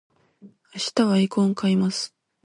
[0.73, 2.15] 今日はエイコンを買います